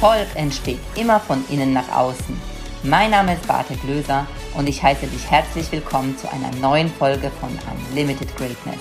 [0.00, 2.40] Erfolg entsteht immer von innen nach außen.
[2.84, 7.32] Mein Name ist Barte Glöser und ich heiße dich herzlich willkommen zu einer neuen Folge
[7.40, 7.50] von
[7.90, 8.78] Unlimited Greatness.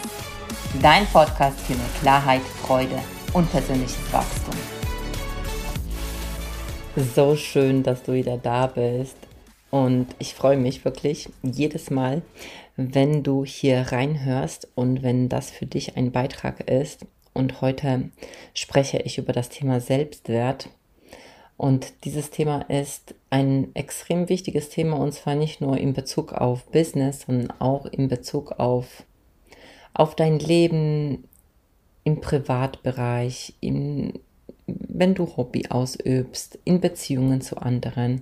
[0.79, 3.00] Dein Podcast für mehr Klarheit, Freude
[3.33, 4.54] und persönliches Wachstum.
[7.15, 9.18] So schön, dass du wieder da bist.
[9.71, 12.21] Und ich freue mich wirklich jedes Mal,
[12.75, 17.07] wenn du hier reinhörst und wenn das für dich ein Beitrag ist.
[17.34, 18.11] Und heute
[18.54, 20.70] spreche ich über das Thema Selbstwert
[21.57, 26.65] und dieses Thema ist ein extrem wichtiges Thema und zwar nicht nur in Bezug auf
[26.65, 29.04] Business, sondern auch in Bezug auf,
[29.93, 31.28] auf dein Leben
[32.03, 34.20] im Privatbereich, in,
[34.67, 38.22] wenn du Hobby ausübst, in Beziehungen zu anderen.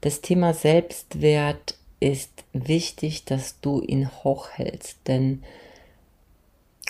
[0.00, 5.42] Das Thema Selbstwert ist wichtig, dass du ihn hochhältst, denn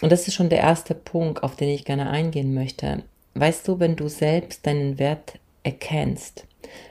[0.00, 3.04] und das ist schon der erste Punkt, auf den ich gerne eingehen möchte.
[3.34, 6.46] Weißt du, wenn du selbst deinen Wert erkennst,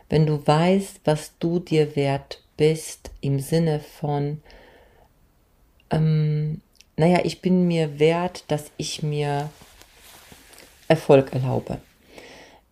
[0.10, 4.42] wenn du weißt, was du dir wert bist im Sinne von,
[5.90, 6.62] ähm,
[6.98, 9.50] naja, ich bin mir wert, dass ich mir
[10.88, 11.80] Erfolg erlaube.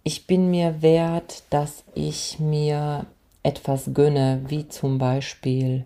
[0.04, 3.06] Ich bin mir wert, dass ich mir
[3.44, 5.86] etwas gönne, wie zum Beispiel,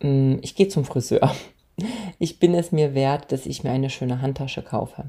[0.00, 1.34] ähm, ich gehe zum Friseur.
[2.18, 5.04] Ich bin es mir wert, dass ich mir eine schöne Handtasche kaufe.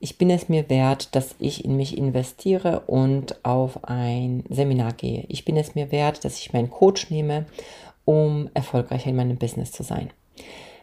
[0.00, 5.24] Ich bin es mir wert, dass ich in mich investiere und auf ein Seminar gehe.
[5.28, 7.46] Ich bin es mir wert, dass ich meinen Coach nehme,
[8.04, 10.10] um erfolgreicher in meinem Business zu sein.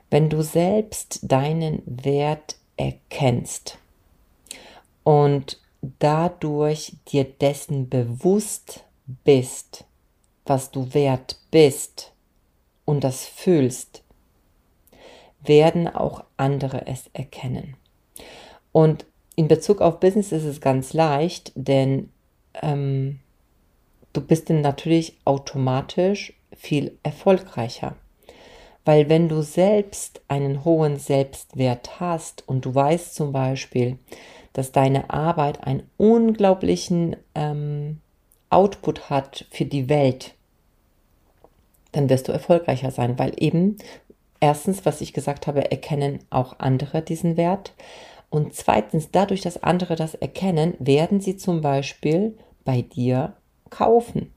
[0.10, 3.78] Wenn du selbst deinen Wert erkennst
[5.04, 5.60] und
[6.00, 8.84] dadurch dir dessen bewusst
[9.24, 9.86] bist,
[10.46, 12.12] was du wert bist
[12.86, 14.04] und das fühlst,
[15.44, 17.76] werden auch andere es erkennen.
[18.72, 19.06] Und
[19.36, 22.10] in Bezug auf Business ist es ganz leicht, denn
[22.62, 23.20] ähm,
[24.14, 27.96] du bist dann natürlich automatisch viel erfolgreicher.
[28.86, 33.98] Weil wenn du selbst einen hohen Selbstwert hast und du weißt zum Beispiel,
[34.54, 38.02] dass deine Arbeit einen unglaublichen ähm,
[38.50, 40.34] Output hat für die Welt,
[41.92, 43.78] dann wirst du erfolgreicher sein, weil eben
[44.40, 47.74] erstens, was ich gesagt habe, erkennen auch andere diesen Wert.
[48.30, 53.34] Und zweitens, dadurch, dass andere das erkennen, werden sie zum Beispiel bei dir
[53.70, 54.32] kaufen.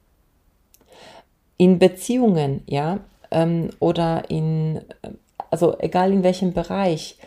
[1.59, 4.81] In Beziehungen, ja, ähm, oder in,
[5.51, 7.19] also egal in welchem Bereich,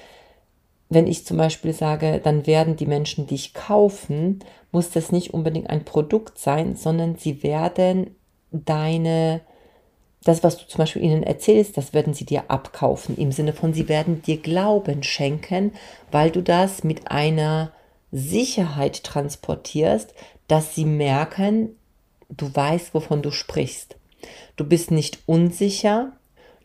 [0.90, 4.40] wenn ich zum Beispiel sage, dann werden die Menschen dich kaufen,
[4.72, 8.16] muss das nicht unbedingt ein Produkt sein, sondern sie werden
[8.52, 9.42] deine
[10.25, 13.16] das, was du zum Beispiel ihnen erzählst, das werden sie dir abkaufen.
[13.16, 15.72] Im Sinne von, sie werden dir Glauben schenken,
[16.12, 17.72] weil du das mit einer
[18.12, 20.13] Sicherheit transportierst,
[20.47, 21.75] dass sie merken,
[22.30, 23.97] du weißt, wovon du sprichst.
[24.56, 26.12] Du bist nicht unsicher,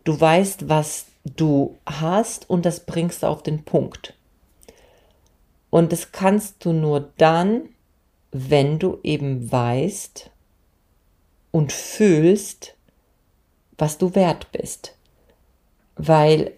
[0.04, 4.15] du weißt, was du hast und das bringst du auf den Punkt.
[5.69, 7.69] Und das kannst du nur dann,
[8.32, 10.31] wenn du eben weißt
[11.50, 12.75] und fühlst,
[13.80, 14.94] was du wert bist.
[15.96, 16.52] Weil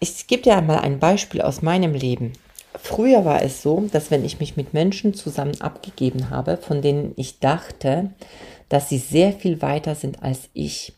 [0.00, 2.32] ich gebe dir einmal ein Beispiel aus meinem Leben.
[2.78, 7.12] Früher war es so, dass wenn ich mich mit Menschen zusammen abgegeben habe, von denen
[7.16, 8.10] ich dachte,
[8.68, 10.92] dass sie sehr viel weiter sind als ich,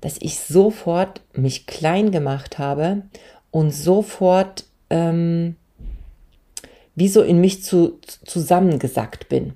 [0.00, 3.02] dass ich sofort mich klein gemacht habe
[3.50, 5.56] und sofort ähm,
[6.94, 9.54] wie so in mich zu, zusammengesackt bin.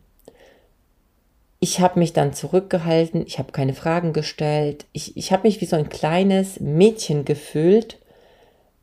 [1.64, 5.64] Ich habe mich dann zurückgehalten, ich habe keine Fragen gestellt, ich, ich habe mich wie
[5.64, 7.98] so ein kleines Mädchen gefühlt,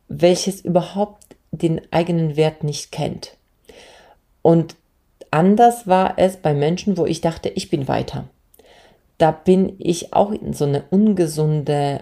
[0.07, 3.37] welches überhaupt den eigenen Wert nicht kennt.
[4.41, 4.75] Und
[5.29, 8.23] anders war es bei Menschen, wo ich dachte, ich bin weiter.
[9.19, 12.01] Da bin ich auch in so eine ungesunde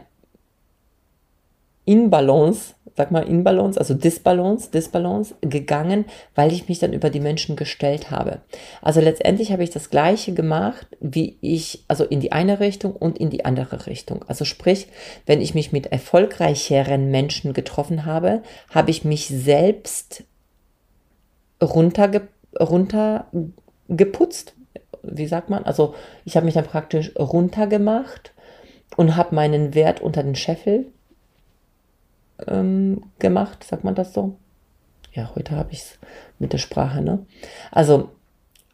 [1.83, 6.03] Inbalance sag mal, Inbalance, also Disbalance, Disbalance gegangen,
[6.35, 8.41] weil ich mich dann über die Menschen gestellt habe.
[8.81, 13.17] Also letztendlich habe ich das Gleiche gemacht, wie ich, also in die eine Richtung und
[13.17, 14.25] in die andere Richtung.
[14.27, 14.87] Also sprich,
[15.25, 20.25] wenn ich mich mit erfolgreicheren Menschen getroffen habe, habe ich mich selbst
[21.63, 22.27] runterge
[22.59, 24.55] runtergeputzt.
[25.03, 25.63] Wie sagt man?
[25.63, 28.33] Also ich habe mich dann praktisch runtergemacht
[28.97, 30.91] und habe meinen Wert unter den Scheffel
[32.47, 34.35] ähm, gemacht, sagt man das so?
[35.13, 35.99] Ja, heute habe ich es
[36.37, 37.25] mit der Sprache, ne?
[37.71, 38.09] Also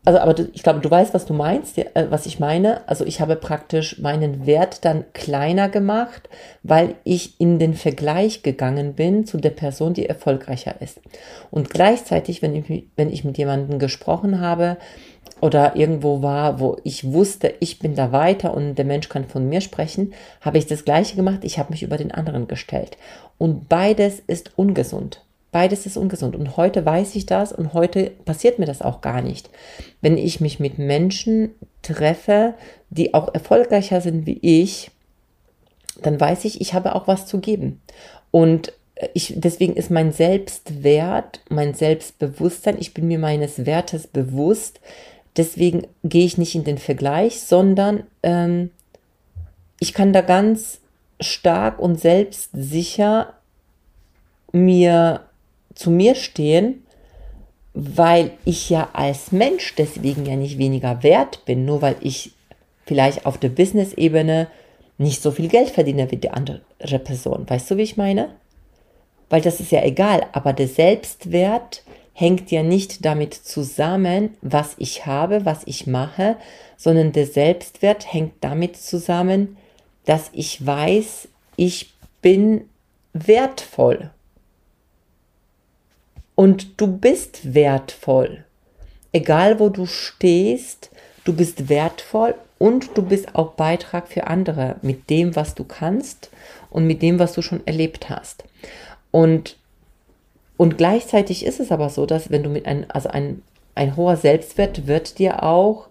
[0.05, 2.87] also aber du, ich glaube, du weißt, was du meinst, äh, was ich meine.
[2.87, 6.29] Also ich habe praktisch meinen Wert dann kleiner gemacht,
[6.61, 11.01] weil ich in den Vergleich gegangen bin zu der Person, die erfolgreicher ist.
[11.49, 14.77] Und gleichzeitig, wenn ich, wenn ich mit jemandem gesprochen habe
[15.41, 19.47] oder irgendwo war, wo ich wusste, ich bin da weiter und der Mensch kann von
[19.49, 21.39] mir sprechen, habe ich das gleiche gemacht.
[21.43, 22.97] Ich habe mich über den anderen gestellt.
[23.37, 25.21] Und beides ist ungesund.
[25.51, 26.35] Beides ist ungesund.
[26.35, 29.49] Und heute weiß ich das und heute passiert mir das auch gar nicht.
[30.01, 32.55] Wenn ich mich mit Menschen treffe,
[32.89, 34.91] die auch erfolgreicher sind wie ich,
[36.01, 37.81] dann weiß ich, ich habe auch was zu geben.
[38.31, 38.73] Und
[39.13, 44.79] ich, deswegen ist mein Selbstwert, mein Selbstbewusstsein, ich bin mir meines Wertes bewusst.
[45.37, 48.71] Deswegen gehe ich nicht in den Vergleich, sondern ähm,
[49.79, 50.79] ich kann da ganz
[51.19, 53.33] stark und selbstsicher
[54.51, 55.21] mir
[55.73, 56.83] zu mir stehen,
[57.73, 62.31] weil ich ja als Mensch deswegen ja nicht weniger wert bin, nur weil ich
[62.85, 64.47] vielleicht auf der Business-Ebene
[64.97, 66.61] nicht so viel Geld verdiene wie die andere
[67.03, 67.49] Person.
[67.49, 68.29] Weißt du, wie ich meine?
[69.29, 71.83] Weil das ist ja egal, aber der Selbstwert
[72.17, 76.37] hängt ja nicht damit zusammen, was ich habe, was ich mache,
[76.77, 79.57] sondern der Selbstwert hängt damit zusammen,
[80.05, 81.27] dass ich weiß,
[81.57, 82.69] ich bin
[83.11, 84.11] wertvoll.
[86.35, 88.45] Und du bist wertvoll.
[89.11, 90.91] Egal wo du stehst,
[91.25, 96.29] du bist wertvoll und du bist auch Beitrag für andere mit dem, was du kannst
[96.69, 98.45] und mit dem, was du schon erlebt hast.
[99.11, 99.57] Und,
[100.57, 103.41] und gleichzeitig ist es aber so, dass wenn du mit einem, also ein,
[103.75, 105.87] ein hoher Selbstwert wird dir auch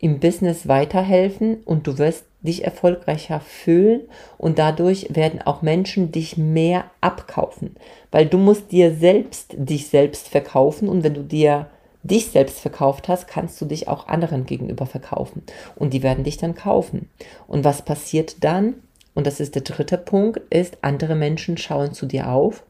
[0.00, 4.02] im Business weiterhelfen und du wirst dich erfolgreicher fühlen
[4.36, 7.76] und dadurch werden auch Menschen dich mehr abkaufen,
[8.12, 11.66] weil du musst dir selbst dich selbst verkaufen und wenn du dir
[12.04, 15.42] dich selbst verkauft hast, kannst du dich auch anderen gegenüber verkaufen
[15.74, 17.10] und die werden dich dann kaufen.
[17.48, 18.74] Und was passiert dann?
[19.14, 22.62] Und das ist der dritte Punkt, ist, andere Menschen schauen zu dir auf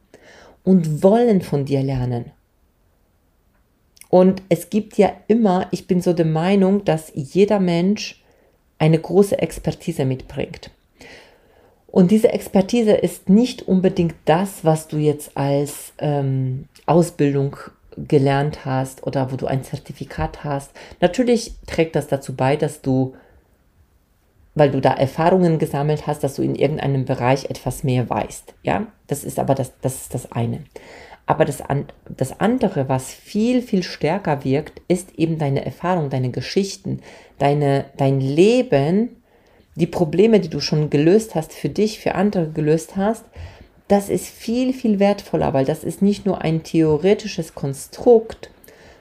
[0.63, 2.31] und wollen von dir lernen.
[4.09, 8.23] Und es gibt ja immer, ich bin so der Meinung, dass jeder Mensch
[8.79, 10.71] eine große Expertise mitbringt.
[11.87, 17.57] Und diese Expertise ist nicht unbedingt das, was du jetzt als ähm, Ausbildung
[18.07, 20.71] gelernt hast oder wo du ein Zertifikat hast.
[21.01, 23.15] Natürlich trägt das dazu bei, dass du,
[24.55, 28.53] weil du da Erfahrungen gesammelt hast, dass du in irgendeinem Bereich etwas mehr weißt.
[28.63, 30.63] Ja, das ist aber das, das ist das eine.
[31.25, 31.61] Aber das,
[32.17, 37.01] das andere, was viel, viel stärker wirkt, ist eben deine Erfahrung, deine Geschichten,
[37.37, 39.21] deine, dein Leben,
[39.75, 43.25] die Probleme, die du schon gelöst hast, für dich, für andere gelöst hast.
[43.87, 48.49] Das ist viel, viel wertvoller, weil das ist nicht nur ein theoretisches Konstrukt,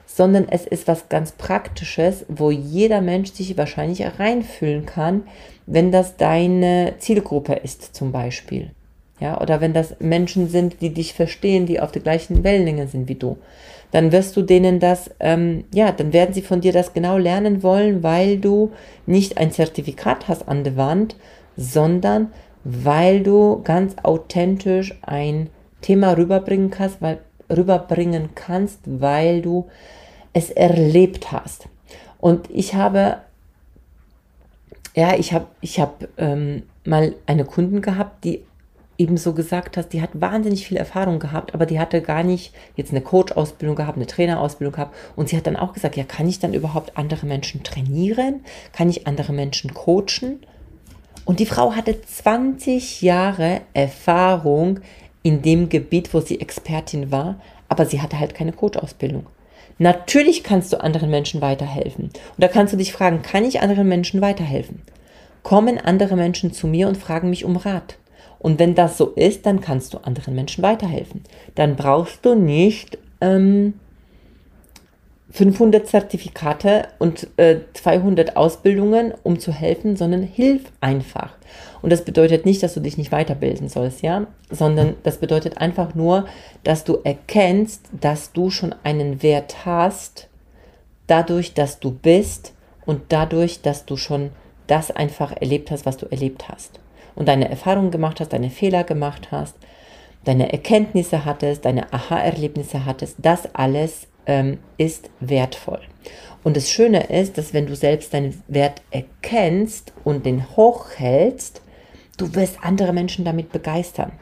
[0.09, 5.25] sondern es ist was ganz Praktisches, wo jeder Mensch sich wahrscheinlich reinfühlen kann,
[5.67, 8.71] wenn das deine Zielgruppe ist zum Beispiel.
[9.21, 13.09] Ja, oder wenn das Menschen sind, die dich verstehen, die auf der gleichen Wellenlänge sind
[13.09, 13.37] wie du,
[13.91, 17.63] dann wirst du denen das, ähm, ja, dann werden sie von dir das genau lernen
[17.63, 18.73] wollen, weil du
[19.07, 21.17] nicht ein Zertifikat hast an der Wand,
[21.57, 22.33] sondern
[22.65, 25.51] weil du ganz authentisch ein
[25.83, 27.19] Thema rüberbringen kannst, weil,
[27.51, 29.69] rüberbringen kannst, weil du
[30.33, 31.69] es erlebt hast.
[32.19, 33.19] Und ich habe,
[34.95, 38.43] ja, ich habe, ich habe ähm, mal eine Kunden gehabt, die
[38.99, 42.53] eben so gesagt hast, die hat wahnsinnig viel Erfahrung gehabt, aber die hatte gar nicht
[42.75, 44.97] jetzt eine Coach-Ausbildung gehabt, eine Trainerausbildung gehabt.
[45.15, 48.41] Und sie hat dann auch gesagt, ja, kann ich dann überhaupt andere Menschen trainieren?
[48.73, 50.41] Kann ich andere Menschen coachen?
[51.25, 54.81] Und die Frau hatte 20 Jahre Erfahrung
[55.29, 59.27] in dem Gebiet, wo sie Expertin war, aber sie hatte halt keine Coach-Ausbildung.
[59.77, 62.05] Natürlich kannst du anderen Menschen weiterhelfen.
[62.05, 64.81] Und da kannst du dich fragen, kann ich anderen Menschen weiterhelfen?
[65.43, 67.99] Kommen andere Menschen zu mir und fragen mich um Rat?
[68.39, 71.25] Und wenn das so ist, dann kannst du anderen Menschen weiterhelfen.
[71.55, 73.75] Dann brauchst du nicht ähm,
[75.31, 81.35] 500 Zertifikate und äh, 200 Ausbildungen, um zu helfen, sondern hilf einfach.
[81.83, 85.95] Und das bedeutet nicht, dass du dich nicht weiterbilden sollst, ja, sondern das bedeutet einfach
[85.95, 86.27] nur,
[86.65, 90.29] dass du erkennst, dass du schon einen Wert hast,
[91.07, 92.55] dadurch, dass du bist
[92.87, 94.31] und dadurch, dass du schon
[94.67, 96.81] das einfach erlebt hast, was du erlebt hast
[97.15, 99.57] und deine Erfahrungen gemacht hast, deine Fehler gemacht hast,
[100.25, 105.81] deine Erkenntnisse hattest, deine Aha-Erlebnisse hattest, das alles ähm, ist wertvoll.
[106.45, 111.63] Und das Schöne ist, dass wenn du selbst deinen Wert erkennst und den hochhältst,
[112.17, 114.13] du wirst andere Menschen damit begeistern.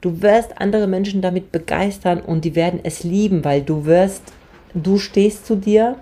[0.00, 4.22] Du wirst andere Menschen damit begeistern und die werden es lieben, weil du wirst,
[4.74, 5.96] du stehst zu dir,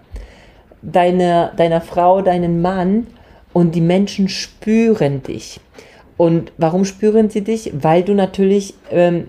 [0.83, 3.07] deiner, deiner Frau, deinen Mann
[3.52, 5.61] und die Menschen spüren dich.
[6.16, 7.73] Und warum spüren sie dich?
[7.73, 9.28] Weil du natürlich, ähm,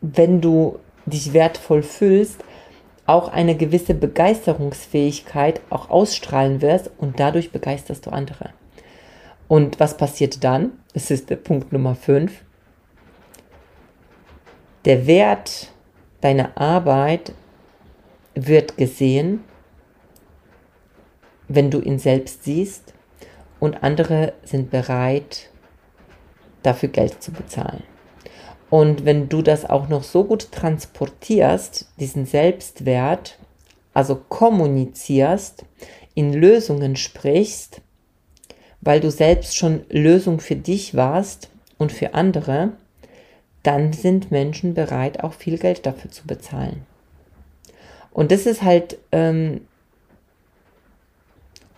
[0.00, 2.42] wenn du dich wertvoll fühlst,
[3.06, 8.50] auch eine gewisse Begeisterungsfähigkeit auch ausstrahlen wirst und dadurch begeisterst du andere.
[9.48, 10.72] Und was passiert dann?
[10.92, 12.32] Das ist der Punkt Nummer 5.
[14.84, 15.72] Der Wert
[16.20, 17.32] deiner Arbeit
[18.34, 19.44] wird gesehen,
[21.48, 22.92] wenn du ihn selbst siehst
[23.60, 25.50] und andere sind bereit,
[26.62, 27.84] dafür Geld zu bezahlen.
[28.70, 33.38] Und wenn du das auch noch so gut transportierst, diesen Selbstwert,
[33.94, 35.64] also kommunizierst,
[36.14, 37.80] in Lösungen sprichst,
[38.80, 42.72] weil du selbst schon Lösung für dich warst und für andere,
[43.62, 46.86] dann sind Menschen bereit, auch viel Geld dafür zu bezahlen.
[48.12, 49.62] Und das ist halt ähm,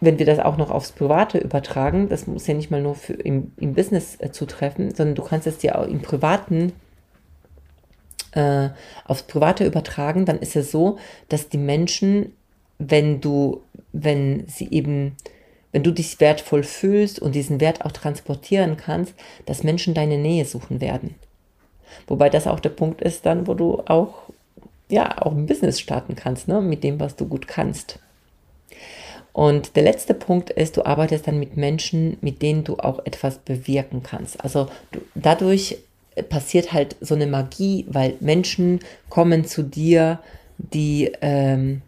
[0.00, 3.14] wenn wir das auch noch aufs Private übertragen, das muss ja nicht mal nur für
[3.14, 6.73] im, im Business äh, zutreffen, sondern du kannst es ja auch im Privaten
[8.33, 8.69] äh,
[9.05, 12.33] aufs Private übertragen, dann ist es so, dass die Menschen,
[12.78, 13.62] wenn du,
[13.93, 15.17] wenn sie eben,
[15.73, 19.14] wenn du dich wertvoll fühlst und diesen Wert auch transportieren kannst,
[19.47, 21.17] dass Menschen deine Nähe suchen werden.
[22.07, 24.31] Wobei das auch der Punkt ist dann, wo du auch,
[24.88, 27.99] ja, auch ein Business starten kannst, ne, mit dem, was du gut kannst.
[29.38, 33.38] Und der letzte Punkt ist, du arbeitest dann mit Menschen, mit denen du auch etwas
[33.38, 34.40] bewirken kannst.
[34.42, 35.78] Also du, dadurch
[36.28, 40.18] passiert halt so eine Magie, weil Menschen kommen zu dir,
[40.59, 41.83] die, ähm,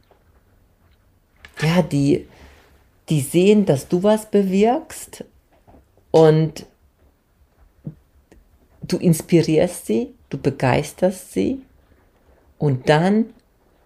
[1.61, 2.29] ja, die,
[3.09, 5.25] die sehen, dass du was bewirkst
[6.13, 6.67] und
[8.83, 11.63] du inspirierst sie, du begeisterst sie
[12.59, 13.31] und dann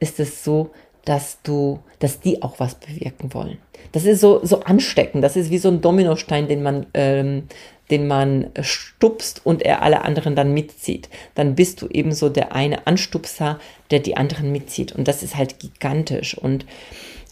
[0.01, 0.71] ist es so,
[1.05, 3.59] dass du, dass die auch was bewirken wollen.
[3.93, 5.23] Das ist so, so ansteckend.
[5.23, 7.45] Das ist wie so ein Dominostein, den man, ähm,
[7.91, 11.09] den man stupst und er alle anderen dann mitzieht.
[11.35, 13.59] Dann bist du eben so der eine Anstupser,
[13.91, 14.93] der die anderen mitzieht.
[14.93, 16.37] Und das ist halt gigantisch.
[16.37, 16.65] Und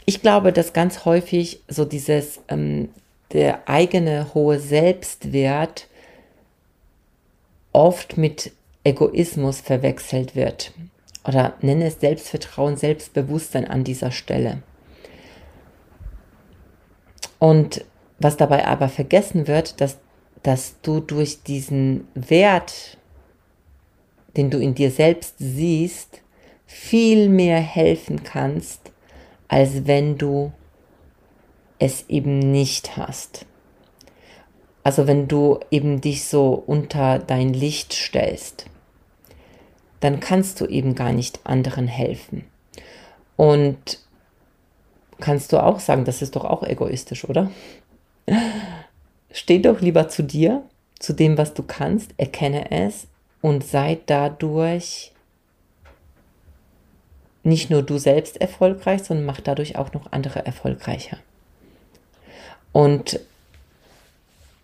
[0.05, 2.91] ich glaube, dass ganz häufig so dieses, ähm,
[3.33, 5.89] der eigene hohe Selbstwert
[7.73, 8.53] oft mit
[8.85, 10.73] Egoismus verwechselt wird
[11.25, 14.63] oder nenne es Selbstvertrauen, Selbstbewusstsein an dieser Stelle.
[17.39, 17.85] Und
[18.19, 19.99] was dabei aber vergessen wird, dass,
[20.43, 22.99] dass du durch diesen Wert,
[24.37, 26.23] den du in dir selbst siehst,
[26.67, 28.93] viel mehr helfen kannst,
[29.49, 30.53] als wenn du
[31.79, 33.45] es eben nicht hast.
[34.85, 38.67] Also wenn du eben dich so unter dein Licht stellst
[40.03, 42.45] dann kannst du eben gar nicht anderen helfen.
[43.37, 44.01] Und
[45.21, 47.53] kannst du auch sagen, das ist doch auch egoistisch, oder?
[49.31, 50.65] Steh doch lieber zu dir,
[50.99, 53.07] zu dem, was du kannst, erkenne es
[53.41, 55.13] und sei dadurch
[57.45, 61.19] nicht nur du selbst erfolgreich, sondern mach dadurch auch noch andere erfolgreicher.
[62.73, 63.21] Und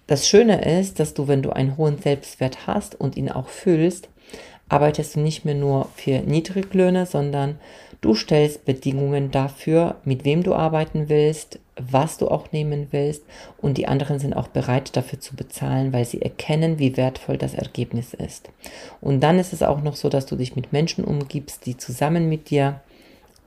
[0.08, 4.08] das Schöne ist, dass du, wenn du einen hohen Selbstwert hast und ihn auch fühlst,
[4.68, 7.58] arbeitest du nicht mehr nur für Niedriglöhne, sondern
[8.00, 13.22] du stellst Bedingungen dafür, mit wem du arbeiten willst, was du auch nehmen willst.
[13.58, 17.54] Und die anderen sind auch bereit dafür zu bezahlen, weil sie erkennen, wie wertvoll das
[17.54, 18.50] Ergebnis ist.
[19.00, 22.28] Und dann ist es auch noch so, dass du dich mit Menschen umgibst, die zusammen
[22.28, 22.80] mit dir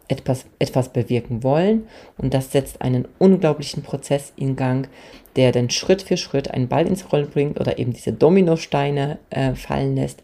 [0.08, 1.88] etwas, etwas bewirken wollen.
[2.18, 4.90] Und das setzt einen unglaublichen Prozess in Gang,
[5.38, 9.56] der dann Schritt für Schritt einen Ball ins Rollen bringt oder eben diese Dominosteine äh,
[9.56, 10.24] fallen lässt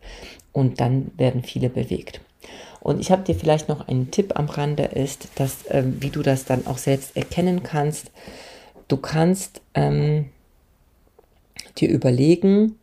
[0.53, 2.21] und dann werden viele bewegt.
[2.79, 6.21] Und ich habe dir vielleicht noch einen Tipp am Rande ist, dass, äh, wie du
[6.21, 8.11] das dann auch selbst erkennen kannst.
[8.87, 10.29] Du kannst ähm,
[11.77, 12.75] dir überlegen,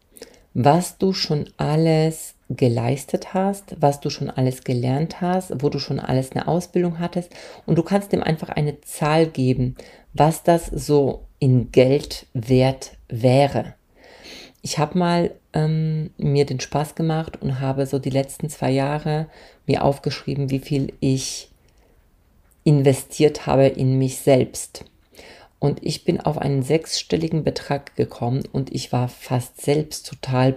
[0.52, 5.98] was du schon alles geleistet hast, was du schon alles gelernt hast, wo du schon
[5.98, 7.30] alles eine Ausbildung hattest
[7.66, 9.76] und du kannst dem einfach eine Zahl geben,
[10.12, 13.74] was das so in Geld wert wäre.
[14.66, 19.26] Ich habe mal ähm, mir den Spaß gemacht und habe so die letzten zwei Jahre
[19.66, 21.50] mir aufgeschrieben, wie viel ich
[22.64, 24.86] investiert habe in mich selbst.
[25.58, 30.54] Und ich bin auf einen sechsstelligen Betrag gekommen und ich war fast selbst total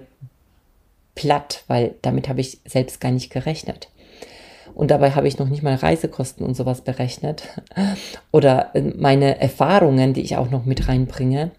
[1.14, 3.90] platt, weil damit habe ich selbst gar nicht gerechnet.
[4.74, 7.44] Und dabei habe ich noch nicht mal Reisekosten und sowas berechnet
[8.32, 11.52] oder äh, meine Erfahrungen, die ich auch noch mit reinbringe.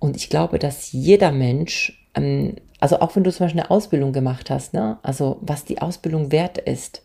[0.00, 4.12] Und ich glaube, dass jeder Mensch ähm, also auch wenn du zum Beispiel eine Ausbildung
[4.12, 4.98] gemacht hast, ne?
[5.02, 7.02] also was die Ausbildung wert ist,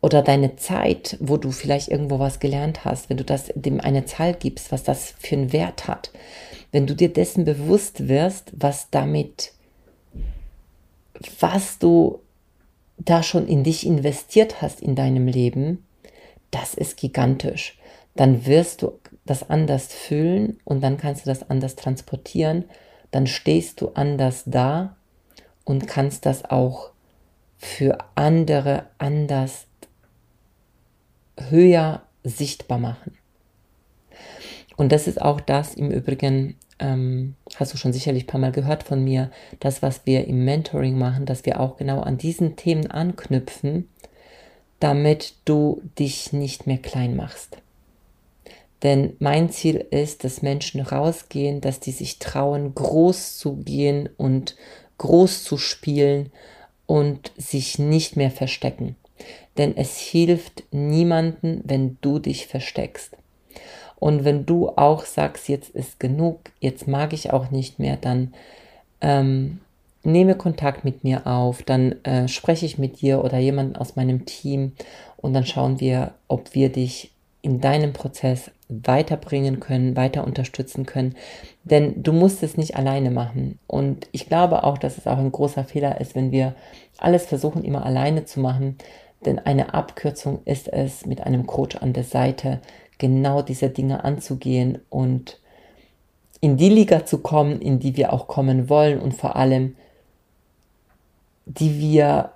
[0.00, 4.04] oder deine Zeit, wo du vielleicht irgendwo was gelernt hast, wenn du das dem eine
[4.04, 6.12] Zahl gibst, was das für einen Wert hat,
[6.70, 9.52] wenn du dir dessen bewusst wirst, was damit,
[11.40, 12.20] was du
[12.96, 15.84] da schon in dich investiert hast in deinem Leben,
[16.50, 17.76] das ist gigantisch.
[18.14, 18.92] Dann wirst du
[19.30, 22.64] das anders fühlen und dann kannst du das anders transportieren.
[23.10, 24.96] Dann stehst du anders da
[25.64, 26.90] und kannst das auch
[27.58, 29.66] für andere anders
[31.50, 33.16] höher sichtbar machen.
[34.76, 38.52] Und das ist auch das im Übrigen, ähm, hast du schon sicherlich ein paar Mal
[38.52, 42.56] gehört von mir, das, was wir im Mentoring machen, dass wir auch genau an diesen
[42.56, 43.88] Themen anknüpfen,
[44.78, 47.58] damit du dich nicht mehr klein machst.
[48.82, 54.56] Denn mein Ziel ist, dass Menschen rausgehen, dass die sich trauen, groß zu gehen und
[54.98, 56.30] groß zu spielen
[56.86, 58.96] und sich nicht mehr verstecken.
[59.56, 63.16] Denn es hilft niemanden, wenn du dich versteckst.
[63.96, 68.32] Und wenn du auch sagst, jetzt ist genug, jetzt mag ich auch nicht mehr, dann
[69.00, 69.60] ähm,
[70.04, 74.24] nehme Kontakt mit mir auf, dann äh, spreche ich mit dir oder jemanden aus meinem
[74.24, 74.72] Team
[75.16, 77.10] und dann schauen wir, ob wir dich
[77.42, 81.14] in deinem Prozess weiterbringen können, weiter unterstützen können.
[81.64, 83.58] Denn du musst es nicht alleine machen.
[83.66, 86.54] Und ich glaube auch, dass es auch ein großer Fehler ist, wenn wir
[86.98, 88.76] alles versuchen, immer alleine zu machen.
[89.24, 92.60] Denn eine Abkürzung ist es, mit einem Coach an der Seite
[92.98, 95.40] genau diese Dinge anzugehen und
[96.40, 99.76] in die Liga zu kommen, in die wir auch kommen wollen und vor allem,
[101.46, 102.30] die wir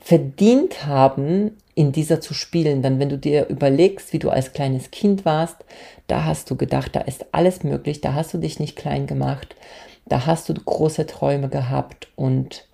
[0.00, 2.82] verdient haben, in dieser zu spielen.
[2.82, 5.64] Dann, wenn du dir überlegst, wie du als kleines Kind warst,
[6.08, 9.54] da hast du gedacht, da ist alles möglich, da hast du dich nicht klein gemacht,
[10.04, 12.66] da hast du große Träume gehabt und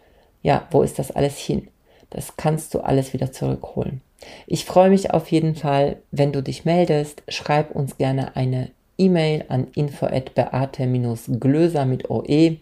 [0.43, 1.69] ja, wo ist das alles hin?
[2.09, 4.01] Das kannst du alles wieder zurückholen.
[4.47, 7.23] Ich freue mich auf jeden Fall, wenn du dich meldest.
[7.29, 12.57] Schreib uns gerne eine E-Mail an info@beate-glöser mit oe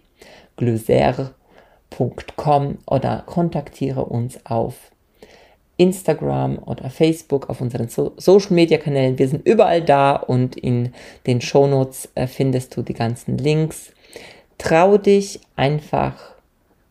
[0.56, 1.28] glöser.com
[2.86, 4.91] oder kontaktiere uns auf
[5.76, 9.18] Instagram oder Facebook, auf unseren so Social Media Kanälen.
[9.18, 10.92] Wir sind überall da und in
[11.26, 13.92] den Shownotes äh, findest du die ganzen Links.
[14.58, 16.32] Trau dich einfach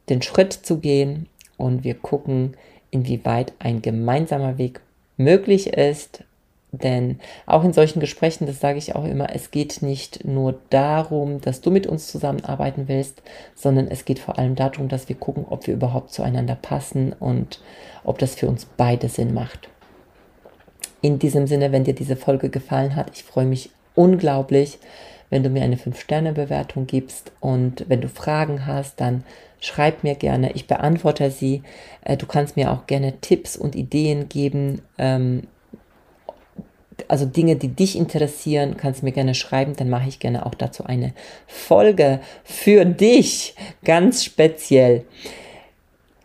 [0.10, 2.58] den Schritt zu gehen und wir gucken,
[2.90, 4.82] inwieweit ein gemeinsamer Weg
[5.18, 6.24] möglich ist.
[6.72, 11.42] Denn auch in solchen Gesprächen, das sage ich auch immer, es geht nicht nur darum,
[11.42, 13.22] dass du mit uns zusammenarbeiten willst,
[13.56, 17.62] sondern es geht vor allem darum, dass wir gucken, ob wir überhaupt zueinander passen und
[18.06, 19.68] ob das für uns beide Sinn macht.
[21.02, 24.80] In diesem Sinne, wenn dir diese Folge gefallen hat, ich freue mich unglaublich,
[25.30, 29.24] wenn du mir eine 5-Sterne-Bewertung gibst und wenn du Fragen hast, dann
[29.60, 31.64] schreib mir gerne, ich beantworte sie.
[32.04, 35.44] Äh, du kannst mir auch gerne Tipps und Ideen geben, ähm,
[37.08, 40.56] also Dinge, die dich interessieren, kannst du mir gerne schreiben, dann mache ich gerne auch
[40.56, 41.14] dazu eine
[41.48, 45.06] Folge für dich, ganz speziell.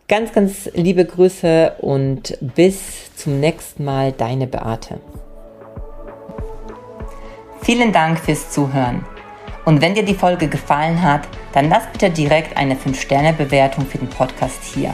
[0.07, 4.99] Ganz, ganz liebe Grüße und bis zum nächsten Mal, deine Beate.
[7.61, 9.05] Vielen Dank fürs Zuhören.
[9.65, 14.07] Und wenn dir die Folge gefallen hat, dann lass bitte direkt eine 5-Sterne-Bewertung für den
[14.07, 14.93] Podcast hier.